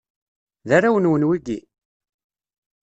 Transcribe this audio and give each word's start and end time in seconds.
D 0.67 0.69
arraw-nwen 0.75 1.27
wigi? 1.29 1.59